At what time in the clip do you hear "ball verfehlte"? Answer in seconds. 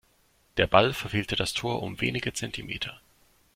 0.65-1.35